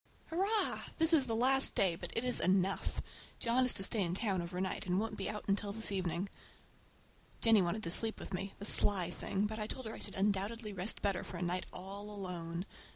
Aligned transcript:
Hurrah! 0.31 0.81
This 0.97 1.13
is 1.13 1.27
the 1.27 1.35
last 1.35 1.75
day, 1.75 1.95
but 1.95 2.09
it 2.17 2.23
is 2.23 2.39
enough. 2.39 3.03
John 3.37 3.65
is 3.67 3.73
to 3.75 3.83
stay 3.83 4.01
in 4.01 4.15
town 4.15 4.41
over 4.41 4.59
night, 4.59 4.87
and 4.87 4.99
won't 4.99 5.15
be 5.15 5.29
out 5.29 5.45
until 5.47 5.71
this 5.71 5.91
evening. 5.91 6.27
Jennie 7.39 7.61
wanted 7.61 7.83
to 7.83 7.91
sleep 7.91 8.19
with 8.19 8.33
me—the 8.33 8.65
sly 8.65 9.11
thing! 9.11 9.45
but 9.45 9.59
I 9.59 9.67
told 9.67 9.85
her 9.85 9.93
I 9.93 9.99
should 9.99 10.15
undoubtedly 10.15 10.73
rest 10.73 11.03
better 11.03 11.23
for 11.23 11.37
a 11.37 11.43
night 11.43 11.67
all 11.71 12.09
alone. 12.09 12.65